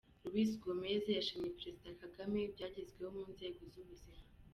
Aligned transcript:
Luis 0.25 0.49
Gomes 0.63 1.03
yashimye 1.17 1.49
Perezida 1.57 1.97
Kagame 2.01 2.37
ibyagezweho 2.41 3.09
mu 3.17 3.23
nzego 3.33 3.61
z’ubuzima. 3.73 4.23